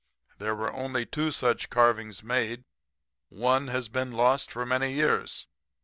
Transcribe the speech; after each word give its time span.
There 0.39 0.55
were 0.55 0.73
only 0.73 1.05
two 1.05 1.27
of 1.27 1.35
such 1.35 1.69
carvings 1.69 2.23
made. 2.23 2.63
One 3.29 3.67
has 3.67 3.87
been 3.87 4.11
lost 4.13 4.51
for 4.51 4.65
many 4.65 4.93
years. 4.93 5.45